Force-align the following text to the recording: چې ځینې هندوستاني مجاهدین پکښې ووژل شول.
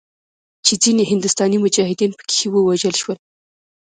چې 0.65 0.73
ځینې 0.83 1.03
هندوستاني 1.11 1.57
مجاهدین 1.65 2.11
پکښې 2.19 2.47
ووژل 2.49 2.93
شول. 3.01 3.17